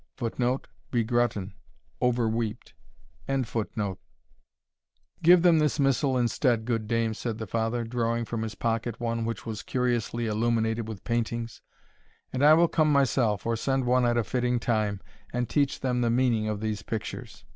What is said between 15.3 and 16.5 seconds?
and teach them the meaning